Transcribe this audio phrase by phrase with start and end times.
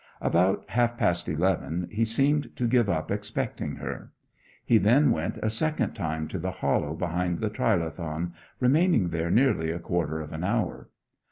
[0.19, 4.11] About half past eleven he seemed to give up expecting her.
[4.65, 9.69] He then went a second time to the hollow behind the trilithon, remaining there nearly
[9.69, 10.89] a quarter of an hour.